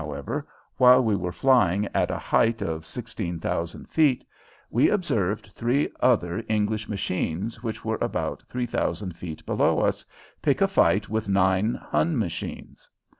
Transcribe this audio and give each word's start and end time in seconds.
however, 0.01 0.47
while 0.77 1.03
we 1.03 1.15
were 1.15 1.31
flying 1.31 1.85
at 1.93 2.09
a 2.09 2.17
height 2.17 2.59
of 2.63 2.87
sixteen 2.87 3.39
thousand 3.39 3.85
feet, 3.87 4.25
we 4.71 4.89
observed 4.89 5.51
three 5.53 5.87
other 5.99 6.43
English 6.49 6.89
machines 6.89 7.61
which 7.61 7.85
were 7.85 7.99
about 8.01 8.41
three 8.49 8.65
thousand 8.65 9.15
feet 9.15 9.45
below 9.45 9.79
us 9.81 10.03
pick 10.41 10.59
a 10.59 10.67
fight 10.67 11.07
with 11.07 11.29
nine 11.29 11.75
Hun 11.75 12.17
machines. 12.17 12.89